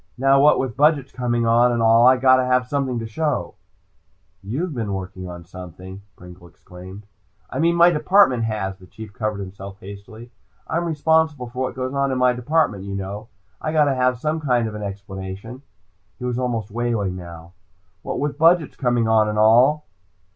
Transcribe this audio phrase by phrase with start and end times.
[0.17, 3.53] Now what with budgets coming on, and all, I gotta have something to show!"
[4.41, 7.05] "You've been working on something" Pringle exclaimed.
[7.51, 10.31] "I mean my department has," the Chief covered himself hastily.
[10.67, 13.27] "I'm responsible for what goes on in my department, you know.
[13.61, 15.61] I gotta have some kind of an explanation."
[16.17, 17.51] He was almost wailing now.
[18.01, 19.85] "What with budgets coming on, and all."